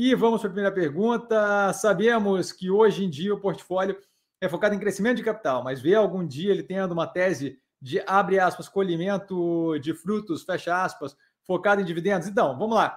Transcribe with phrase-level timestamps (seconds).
[0.00, 1.72] E vamos para a primeira pergunta.
[1.72, 3.98] Sabemos que hoje em dia o portfólio
[4.40, 8.00] é focado em crescimento de capital, mas vê algum dia ele tendo uma tese de,
[8.06, 12.28] abre aspas, colhimento de frutos, fecha aspas, focado em dividendos?
[12.28, 12.96] Então, vamos lá.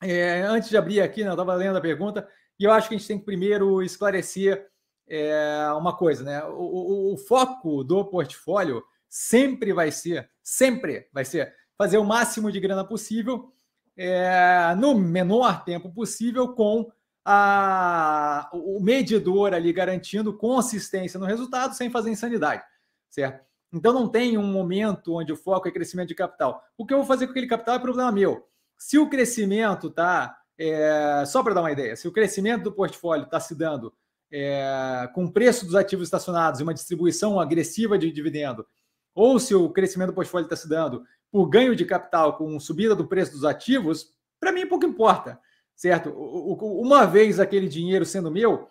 [0.00, 2.28] É, antes de abrir aqui, né, eu estava lendo a pergunta,
[2.60, 4.68] e eu acho que a gente tem que primeiro esclarecer
[5.08, 6.44] é, uma coisa, né?
[6.44, 12.52] O, o, o foco do portfólio sempre vai ser, sempre vai ser fazer o máximo
[12.52, 13.52] de grana possível
[13.96, 16.90] é, no menor tempo possível com
[17.24, 22.62] a, o medidor ali garantindo consistência no resultado sem fazer insanidade,
[23.08, 23.44] certo?
[23.72, 26.62] Então não tem um momento onde o foco é crescimento de capital.
[26.76, 28.46] O que eu vou fazer com aquele capital é problema meu.
[28.78, 33.24] Se o crescimento está, é, só para dar uma ideia, se o crescimento do portfólio
[33.24, 33.92] está se dando
[34.30, 38.66] é, com o preço dos ativos estacionados e uma distribuição agressiva de dividendo,
[39.14, 42.94] ou se o crescimento do portfólio está se dando por ganho de capital com subida
[42.94, 45.40] do preço dos ativos, para mim pouco importa,
[45.74, 46.10] certo?
[46.10, 48.70] Uma vez aquele dinheiro sendo meu,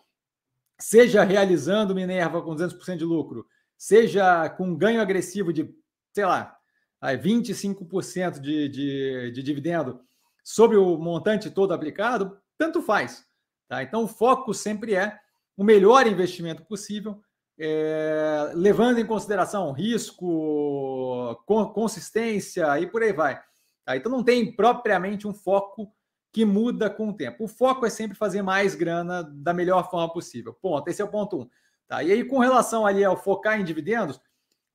[0.79, 3.45] seja realizando Minerva com 200% de lucro,
[3.77, 5.75] seja com ganho agressivo de,
[6.13, 6.57] sei lá,
[7.03, 9.99] 25% de, de, de dividendo
[10.41, 13.25] sobre o montante todo aplicado, tanto faz.
[13.67, 13.83] Tá?
[13.83, 15.19] Então, o foco sempre é
[15.57, 17.21] o melhor investimento possível
[17.59, 21.35] é, levando em consideração risco,
[21.73, 23.41] consistência e por aí vai.
[23.85, 23.95] Tá?
[23.95, 25.91] Então não tem propriamente um foco
[26.31, 27.43] que muda com o tempo.
[27.43, 30.53] O foco é sempre fazer mais grana da melhor forma possível.
[30.53, 30.87] Ponto.
[30.87, 31.49] Esse é o ponto um.
[31.87, 32.01] Tá?
[32.01, 34.19] E aí, com relação ali ao focar em dividendos,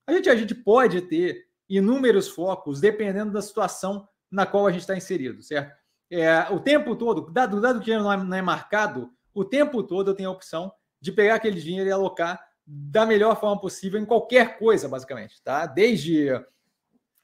[0.07, 4.83] a gente, a gente pode ter inúmeros focos dependendo da situação na qual a gente
[4.83, 5.77] está inserido, certo?
[6.11, 9.45] É, o tempo todo, dado, dado que o dinheiro não é, não é marcado, o
[9.45, 13.58] tempo todo eu tenho a opção de pegar aquele dinheiro e alocar da melhor forma
[13.58, 15.64] possível em qualquer coisa, basicamente, tá?
[15.64, 16.28] Desde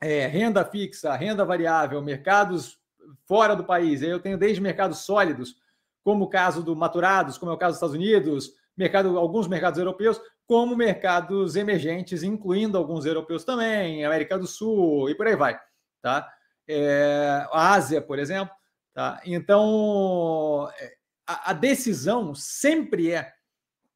[0.00, 2.78] é, renda fixa, renda variável, mercados
[3.26, 4.00] fora do país.
[4.00, 5.56] Eu tenho desde mercados sólidos,
[6.02, 9.78] como o caso do maturados, como é o caso dos Estados Unidos, mercado, alguns mercados
[9.78, 15.60] europeus, como mercados emergentes, incluindo alguns europeus também, América do Sul e por aí vai,
[16.00, 16.27] tá?
[16.66, 18.54] É, a Ásia, por exemplo,
[18.94, 19.20] tá?
[19.27, 20.94] Então, é,
[21.27, 23.30] a, a decisão sempre é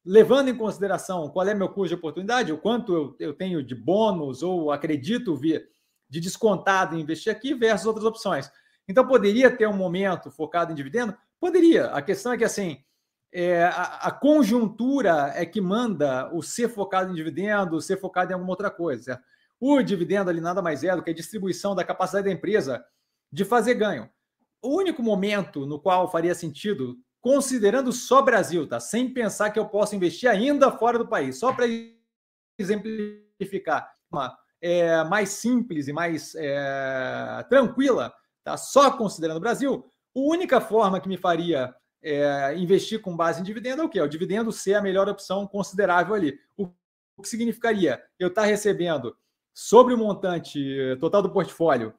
[0.05, 3.75] levando em consideração qual é meu custo de oportunidade, o quanto eu, eu tenho de
[3.75, 5.69] bônus ou acredito vir
[6.09, 8.51] de descontado em investir aqui versus outras opções.
[8.87, 11.15] Então, poderia ter um momento focado em dividendo?
[11.39, 11.87] Poderia.
[11.87, 12.83] A questão é que, assim,
[13.31, 18.33] é, a, a, conjuntura é que manda o ser focado em dividendo, ser focado em
[18.33, 19.21] alguma outra coisa.
[19.59, 22.83] O dividendo ali nada mais é do que a distribuição da capacidade da empresa
[23.31, 24.09] de fazer ganho.
[24.61, 28.79] O único momento no qual faria sentido considerando só Brasil, tá?
[28.79, 31.65] Sem pensar que eu posso investir ainda fora do país, só para
[32.57, 38.13] exemplificar, uma é, mais simples e mais é, tranquila,
[38.43, 38.57] tá?
[38.57, 39.85] Só considerando o Brasil,
[40.15, 44.01] a única forma que me faria é, investir com base em dividendo é o quê?
[44.01, 46.39] O dividendo ser a melhor opção considerável ali.
[46.57, 46.69] O,
[47.17, 49.15] o que significaria eu estar tá recebendo
[49.53, 50.59] sobre o montante
[50.99, 51.93] total do portfólio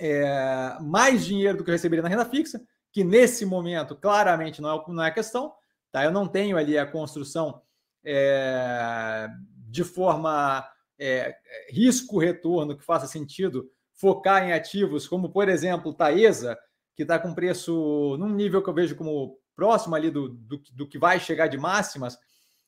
[0.00, 2.60] é, mais dinheiro do que eu receberia na renda fixa,
[2.92, 5.52] que nesse momento claramente não é, não é questão.
[5.90, 6.04] Tá?
[6.04, 7.60] Eu não tenho ali a construção
[8.04, 9.28] é,
[9.68, 11.36] de forma é,
[11.70, 16.58] risco-retorno que faça sentido focar em ativos como, por exemplo, Taesa,
[16.94, 20.88] que está com preço num nível que eu vejo como próximo ali do, do, do
[20.88, 22.18] que vai chegar de máximas,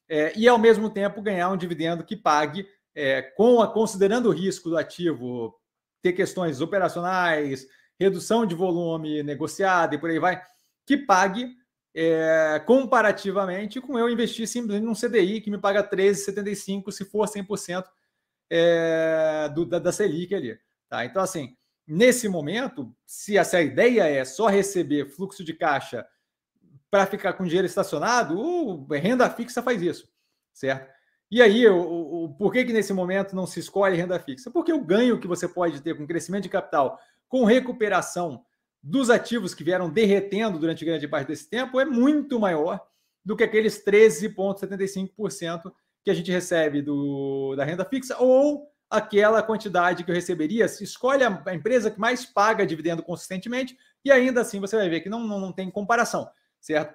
[0.09, 4.33] é, e ao mesmo tempo ganhar um dividendo que pague, é, com a, considerando o
[4.33, 5.55] risco do ativo,
[6.03, 7.67] ter questões operacionais,
[7.99, 10.43] redução de volume negociado e por aí vai,
[10.87, 11.55] que pague
[11.95, 17.85] é, comparativamente com eu investir simplesmente num CDI que me paga 13,75 se for 100%
[18.51, 20.59] é, do, da, da Selic ali.
[20.89, 21.05] Tá?
[21.05, 21.57] Então, assim,
[21.87, 26.05] nesse momento, se essa ideia é só receber fluxo de caixa
[26.91, 30.09] para ficar com dinheiro estacionado, o renda fixa faz isso,
[30.53, 30.93] certo?
[31.31, 34.51] E aí, o, o, por que, que nesse momento não se escolhe renda fixa?
[34.51, 36.99] Porque o ganho que você pode ter com crescimento de capital
[37.29, 38.45] com recuperação
[38.83, 42.81] dos ativos que vieram derretendo durante grande parte desse tempo é muito maior
[43.25, 45.73] do que aqueles 13,75%
[46.05, 50.67] que a gente recebe do, da renda fixa ou aquela quantidade que eu receberia.
[50.67, 55.01] Escolhe a, a empresa que mais paga dividendo consistentemente e ainda assim você vai ver
[55.01, 56.31] que não, não, não tem comparação,
[56.61, 56.95] certo?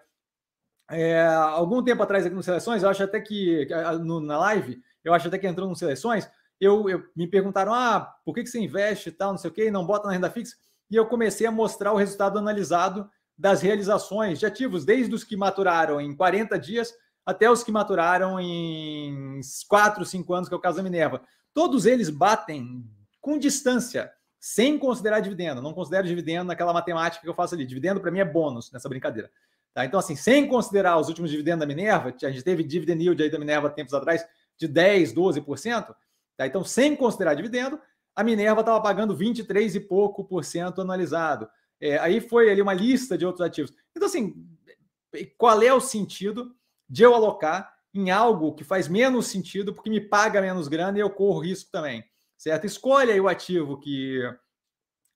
[0.92, 3.68] É, algum tempo atrás aqui no Seleções, eu acho até que
[4.04, 6.30] no, na live, eu acho até que entrou no Seleções,
[6.60, 9.54] eu, eu, me perguntaram: ah, por que, que você investe e tal, não sei o
[9.54, 10.56] quê, não bota na renda fixa?
[10.90, 15.38] E eu comecei a mostrar o resultado analisado das realizações de ativos, desde os que
[15.38, 16.94] maturaram em 40 dias
[17.26, 21.22] até os que maturaram em 4, 5 anos, que é o caso da Minerva.
[21.54, 22.84] Todos eles batem
[23.22, 25.62] com distância sem considerar dividendo.
[25.62, 27.66] Não considero dividendo naquela matemática que eu faço ali.
[27.66, 29.30] Dividendo para mim é bônus nessa brincadeira.
[29.74, 29.86] Tá?
[29.86, 33.30] Então, assim, sem considerar os últimos dividendos da Minerva, a gente teve dividend yield aí
[33.30, 34.26] da Minerva tempos atrás
[34.58, 35.94] de 10, 12%.
[36.40, 36.48] Tá?
[36.48, 37.78] Então, sem considerar dividendo,
[38.16, 41.50] a Minerva estava pagando 23 e pouco por cento anualizado.
[41.82, 43.74] É, aí foi ali uma lista de outros ativos.
[43.94, 44.48] Então, assim,
[45.38, 46.56] qual é o sentido
[46.88, 51.02] de eu alocar em algo que faz menos sentido porque me paga menos grana e
[51.02, 52.06] eu corro risco também,
[52.38, 52.66] certo?
[52.66, 54.22] Escolha aí o ativo que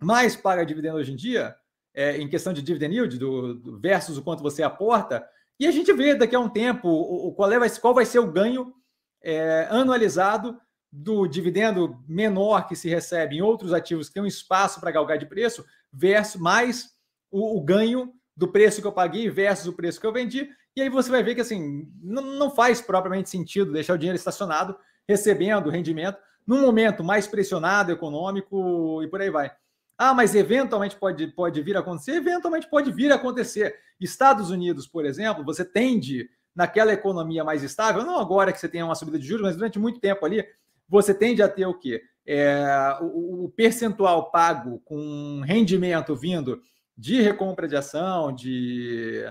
[0.01, 1.55] mais paga dividendo hoje em dia,
[1.93, 5.25] é, em questão de dividend yield do, do, versus o quanto você aporta,
[5.57, 8.19] e a gente vê daqui a um tempo o, o qual, é, qual vai ser
[8.19, 8.73] o ganho
[9.21, 10.59] é, anualizado
[10.95, 15.17] do dividendo menor que se recebe em outros ativos que têm um espaço para galgar
[15.17, 16.91] de preço, versus mais
[17.31, 20.51] o, o ganho do preço que eu paguei versus o preço que eu vendi.
[20.75, 24.15] E aí você vai ver que assim não, não faz propriamente sentido deixar o dinheiro
[24.15, 24.77] estacionado,
[25.09, 29.51] recebendo rendimento, num momento mais pressionado econômico e por aí vai.
[29.97, 32.11] Ah, mas eventualmente pode, pode vir a acontecer?
[32.11, 33.75] Eventualmente pode vir a acontecer.
[33.99, 38.83] Estados Unidos, por exemplo, você tende naquela economia mais estável, não agora que você tem
[38.83, 40.45] uma subida de juros, mas durante muito tempo ali,
[40.93, 42.01] você tende a ter o quê?
[42.25, 46.61] É, o, o percentual pago com rendimento vindo
[46.95, 49.25] de recompra de ação, de,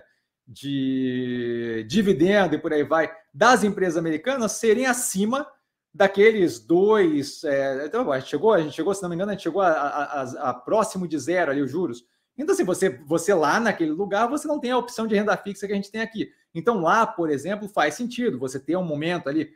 [0.46, 5.46] de dividendo e por aí vai, das empresas americanas serem acima
[5.94, 7.44] daqueles dois.
[7.44, 9.62] É, então, a gente chegou, a gente chegou, se não me engano, a gente chegou
[9.62, 12.04] a, a, a, próximo de zero ali os juros.
[12.36, 15.66] Então, assim, você, você lá naquele lugar, você não tem a opção de renda fixa
[15.66, 16.28] que a gente tem aqui.
[16.54, 19.50] Então, lá, por exemplo, faz sentido você ter um momento ali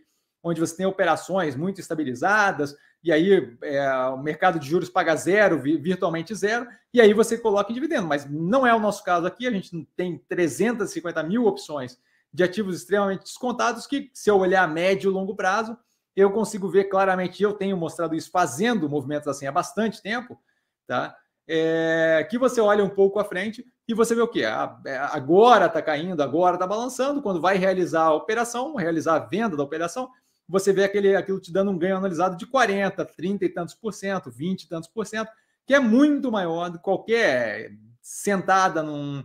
[0.46, 5.60] onde você tem operações muito estabilizadas, e aí é, o mercado de juros paga zero,
[5.60, 8.06] virtualmente zero, e aí você coloca em dividendo.
[8.06, 11.98] Mas não é o nosso caso aqui, a gente tem 350 mil opções
[12.32, 15.76] de ativos extremamente descontados que, se eu olhar a médio e longo prazo,
[16.14, 20.38] eu consigo ver claramente, eu tenho mostrado isso fazendo movimentos assim há bastante tempo,
[20.86, 21.16] tá?
[21.48, 24.44] É, que você olha um pouco à frente e você vê o que?
[24.44, 27.22] Ah, é, agora está caindo, agora está balançando.
[27.22, 30.10] Quando vai realizar a operação, realizar a venda da operação,
[30.48, 33.92] você vê aquele, aquilo te dando um ganho analisado de 40, 30 e tantos por
[33.92, 35.30] cento, 20 e tantos por cento,
[35.66, 39.24] que é muito maior do que qualquer sentada num,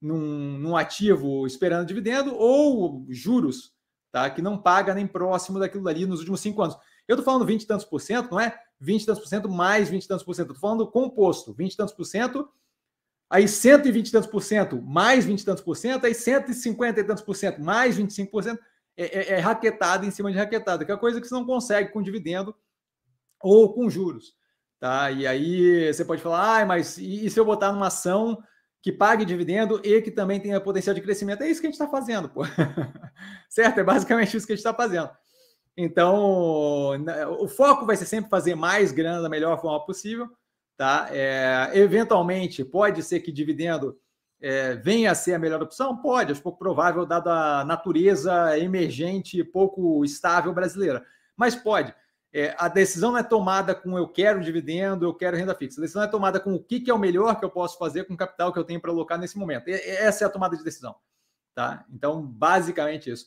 [0.00, 3.74] num, num ativo esperando dividendo ou juros,
[4.10, 4.30] tá?
[4.30, 6.76] Que não paga nem próximo daquilo ali nos últimos cinco anos.
[7.06, 9.48] Eu estou falando 20 e tantos por cento, não é 20 e tantos por cento
[9.50, 10.52] mais 20 e tantos por cento.
[10.52, 12.48] Estou falando composto, 20 e tantos por cento,
[13.28, 17.04] aí 120 e tantos por cento mais 20 e tantos por cento, aí 150 e
[17.04, 18.60] tantos por cento mais 25 por cento
[18.96, 21.92] é, é, é raquetada em cima de raquetada, que é coisa que você não consegue
[21.92, 22.54] com dividendo
[23.40, 24.34] ou com juros.
[24.78, 25.10] Tá?
[25.10, 28.42] E aí você pode falar, ah, mas e, e se eu botar numa ação
[28.82, 31.42] que pague dividendo e que também tenha potencial de crescimento?
[31.42, 32.42] É isso que a gente está fazendo, pô.
[33.48, 33.78] certo?
[33.78, 35.08] É basicamente isso que a gente está fazendo.
[35.76, 37.00] Então,
[37.38, 40.28] o foco vai ser sempre fazer mais grana da melhor forma possível.
[40.76, 41.08] Tá?
[41.12, 43.96] É, eventualmente, pode ser que dividendo
[44.42, 45.96] é, venha a ser a melhor opção?
[45.96, 51.06] Pode, acho pouco provável, dada a natureza emergente e pouco estável brasileira.
[51.36, 51.94] Mas pode.
[52.34, 55.80] É, a decisão não é tomada com eu quero dividendo, eu quero renda fixa.
[55.80, 58.04] A decisão é tomada com o que, que é o melhor que eu posso fazer
[58.04, 59.68] com o capital que eu tenho para alocar nesse momento.
[59.68, 60.96] E, essa é a tomada de decisão.
[61.54, 61.84] Tá?
[61.92, 63.26] Então, basicamente isso.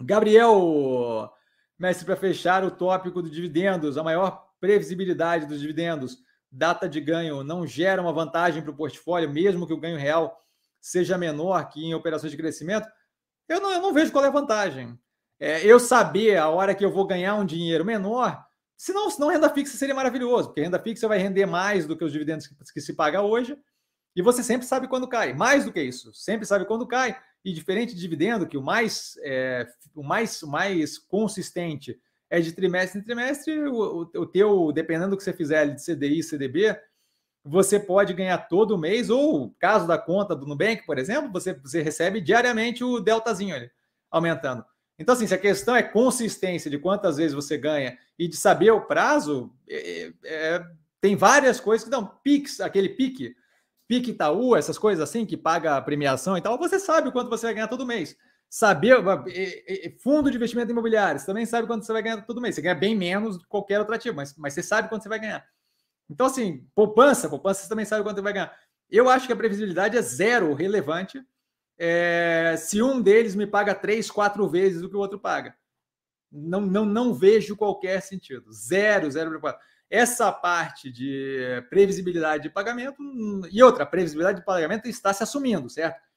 [0.00, 1.30] Gabriel,
[1.78, 6.18] mestre, para fechar o tópico dos dividendos, a maior previsibilidade dos dividendos
[6.50, 10.36] data de ganho não gera uma vantagem para o portfólio, mesmo que o ganho real
[10.80, 12.88] seja menor que em operações de crescimento,
[13.48, 14.98] eu não, eu não vejo qual é a vantagem.
[15.38, 18.44] É, eu saber a hora que eu vou ganhar um dinheiro menor,
[18.76, 21.96] se não, se não renda fixa seria maravilhoso, porque renda fixa vai render mais do
[21.96, 23.56] que os dividendos que, que se paga hoje,
[24.14, 25.32] e você sempre sabe quando cai.
[25.32, 27.16] Mais do que isso, sempre sabe quando cai.
[27.44, 31.98] E diferente de dividendo, que o mais, é, o mais, mais consistente
[32.30, 36.22] é de trimestre em trimestre, o, o, teu, dependendo do que você fizer de CDI,
[36.22, 36.80] CDB,
[37.44, 41.82] você pode ganhar todo mês, ou caso da conta do Nubank, por exemplo, você, você
[41.82, 43.68] recebe diariamente o deltazinho ali,
[44.10, 44.64] aumentando.
[44.96, 48.70] Então, assim, se a questão é consistência de quantas vezes você ganha e de saber
[48.70, 50.64] o prazo, é, é,
[51.00, 52.06] tem várias coisas que dão.
[52.22, 53.34] PIX, aquele pique,
[53.88, 57.30] pique Itaú, essas coisas assim, que paga a premiação e tal, você sabe o quanto
[57.30, 58.16] você vai ganhar todo mês
[58.50, 58.96] saber
[60.02, 62.56] fundo de investimento imobiliário, você também sabe quanto você vai ganhar todo mês.
[62.56, 65.08] Você ganha bem menos do que qualquer outro ativo, mas, mas você sabe quanto você
[65.08, 65.46] vai ganhar.
[66.10, 68.52] Então, assim, poupança, poupança você também sabe quanto você vai ganhar.
[68.90, 71.24] Eu acho que a previsibilidade é zero relevante
[71.78, 75.54] é, se um deles me paga três, quatro vezes o que o outro paga.
[76.30, 78.52] Não, não, não vejo qualquer sentido.
[78.52, 79.40] Zero, zero.
[79.88, 83.00] Essa parte de previsibilidade de pagamento,
[83.50, 86.09] e outra, previsibilidade de pagamento está se assumindo, certo?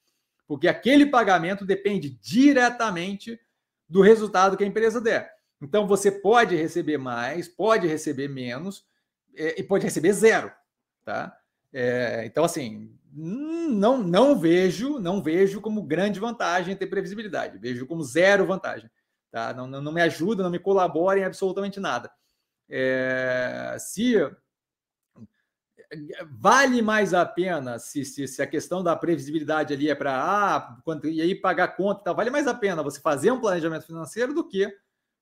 [0.53, 3.39] Porque aquele pagamento depende diretamente
[3.89, 5.33] do resultado que a empresa der.
[5.59, 8.85] Então você pode receber mais, pode receber menos,
[9.35, 10.51] é, e pode receber zero,
[11.03, 11.35] tá?
[11.73, 17.57] É, então, assim, não, não vejo, não vejo como grande vantagem ter previsibilidade.
[17.57, 18.91] Vejo como zero vantagem.
[19.31, 19.55] Tá?
[19.55, 22.11] Não, não, não me ajuda, não me colabora em absolutamente nada.
[22.69, 24.17] É, se
[26.31, 30.77] vale mais a pena se, se, se, a questão da previsibilidade ali é para ah,
[30.83, 34.33] quanto, e aí pagar conta, tá, vale mais a pena você fazer um planejamento financeiro
[34.33, 34.73] do que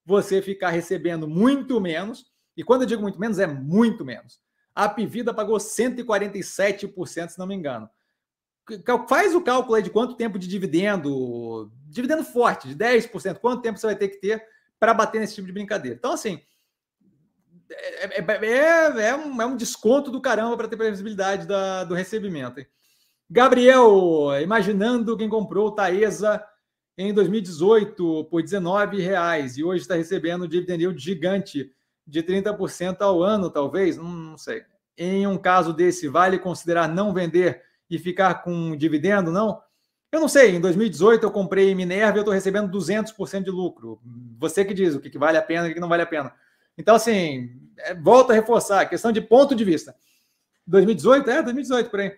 [0.04, 2.26] você ficar recebendo muito menos.
[2.56, 4.40] E quando eu digo muito menos, é muito menos.
[4.74, 7.88] A Pivida pagou 147%, se não me engano.
[9.08, 13.78] Faz o cálculo aí de quanto tempo de dividendo, dividendo forte, de 10%, quanto tempo
[13.78, 14.44] você vai ter que ter
[14.78, 15.96] para bater nesse tipo de brincadeira.
[15.96, 16.40] Então, assim,
[17.72, 21.94] é, é, é, é um, é um, desconto do caramba para ter previsibilidade da, do
[21.94, 22.60] recebimento.
[22.60, 22.66] Hein?
[23.30, 26.44] Gabriel, imaginando quem comprou Taesa
[26.96, 31.72] em 2018 por 19 reais e hoje está recebendo um dividend yield gigante
[32.06, 34.62] de 30% ao ano, talvez, não, não sei.
[34.96, 39.60] Em um caso desse, vale considerar não vender e ficar com dividendo, não?
[40.10, 43.98] Eu não sei, em 2018 eu comprei Minerva e eu estou recebendo 200% de lucro.
[44.38, 46.34] Você que diz o que vale a pena e o que não vale a pena.
[46.76, 49.94] Então, assim, é, volto a reforçar, questão de ponto de vista.
[50.66, 51.30] 2018?
[51.30, 52.16] É, 2018, por aí.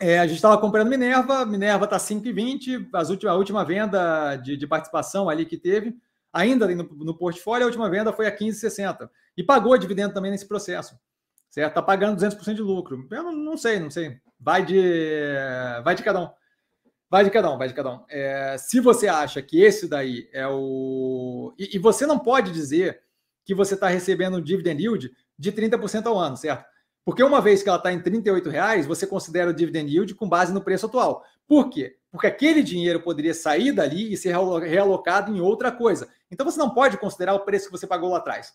[0.00, 4.56] É, a gente estava comprando Minerva, Minerva está 5,20, as última, a última venda de,
[4.56, 5.96] de participação ali que teve,
[6.32, 9.10] ainda no, no portfólio, a última venda foi a 15,60.
[9.36, 10.98] E pagou dividendo também nesse processo.
[11.50, 11.70] Certo?
[11.70, 13.06] Está pagando 200% de lucro.
[13.10, 14.18] Eu não, não, sei, não sei.
[14.38, 14.80] Vai de,
[15.82, 16.30] vai de cada um.
[17.10, 18.04] Vai de cada um, vai de cada um.
[18.08, 21.54] É, se você acha que esse daí é o.
[21.58, 23.00] E, e você não pode dizer
[23.48, 26.66] que você está recebendo um dividend yield de 30% ao ano, certo?
[27.02, 30.28] Porque uma vez que ela está em R$ reais, você considera o dividend yield com
[30.28, 31.24] base no preço atual.
[31.46, 31.96] Por quê?
[32.10, 34.36] Porque aquele dinheiro poderia sair dali e ser
[34.66, 36.06] realocado em outra coisa.
[36.30, 38.52] Então você não pode considerar o preço que você pagou lá atrás.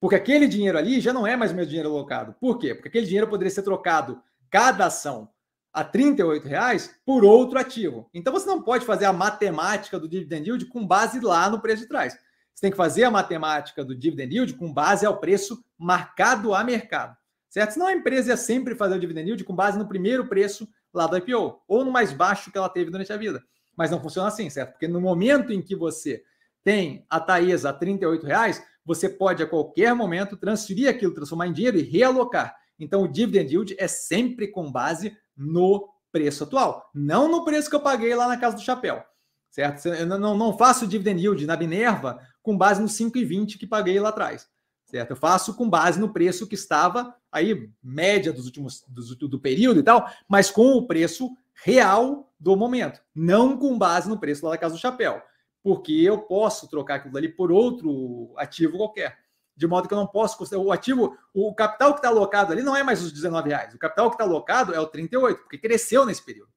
[0.00, 2.34] Porque aquele dinheiro ali já não é mais o mesmo dinheiro alocado.
[2.40, 2.74] Por quê?
[2.74, 5.28] Porque aquele dinheiro poderia ser trocado, cada ação,
[5.74, 8.08] a R$ reais por outro ativo.
[8.14, 11.82] Então você não pode fazer a matemática do dividend yield com base lá no preço
[11.82, 12.16] de trás.
[12.60, 16.62] Você tem que fazer a matemática do dividend yield com base ao preço marcado a
[16.62, 17.16] mercado.
[17.48, 17.72] Certo?
[17.72, 21.06] Senão a empresa ia sempre fazer o dividend yield com base no primeiro preço lá
[21.06, 23.42] do IPO, ou no mais baixo que ela teve durante a vida.
[23.74, 24.72] Mas não funciona assim, certo?
[24.72, 26.22] Porque no momento em que você
[26.62, 31.54] tem a Taesa a R$ reais, você pode a qualquer momento transferir aquilo, transformar em
[31.54, 32.54] dinheiro e realocar.
[32.78, 37.76] Então o dividend yield é sempre com base no preço atual, não no preço que
[37.76, 39.02] eu paguei lá na casa do chapéu.
[39.50, 39.88] Certo?
[39.88, 44.10] Eu não, não faço dividend yield na Minerva com base no 5,20 que paguei lá
[44.10, 44.48] atrás.
[44.84, 45.10] Certo?
[45.10, 49.80] Eu faço com base no preço que estava aí, média dos últimos do, do período
[49.80, 51.30] e tal, mas com o preço
[51.64, 55.22] real do momento, não com base no preço lá da casa do chapéu,
[55.62, 59.18] porque eu posso trocar aquilo ali por outro ativo qualquer.
[59.54, 62.74] De modo que eu não posso o ativo, o capital que está alocado ali não
[62.74, 63.74] é mais os 19 reais.
[63.74, 66.50] O capital que está alocado é o 38, porque cresceu nesse período.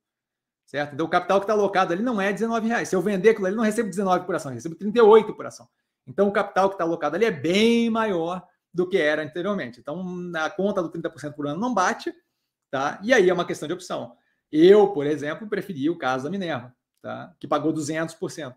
[0.74, 0.94] Certo?
[0.94, 2.90] Então o capital que está alocado ali não é 19 reais.
[2.90, 5.70] Se eu vender aquilo ali, não recebo 19 por ação, eu recebo 38 por ação.
[6.08, 9.80] Então, o capital que está alocado ali é bem maior do que era anteriormente.
[9.80, 10.04] Então,
[10.36, 12.12] a conta do 30% por ano não bate,
[12.72, 13.00] tá?
[13.04, 14.16] E aí é uma questão de opção.
[14.52, 17.34] Eu, por exemplo, preferi o caso da Minerva, tá?
[17.40, 18.56] Que pagou 200%.